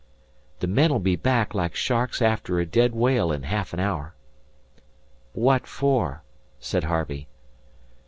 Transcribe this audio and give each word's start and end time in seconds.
The 0.61 0.67
men'll 0.67 0.97
be 0.97 1.15
back 1.15 1.53
like 1.53 1.75
sharks 1.75 2.23
after 2.23 2.59
a 2.59 2.65
dead 2.65 2.95
whale 2.95 3.31
in 3.31 3.43
ha'af 3.43 3.71
an 3.71 3.79
hour." 3.79 4.15
"What 5.33 5.67
for?" 5.67 6.23
said 6.59 6.85
Harvey. 6.85 7.27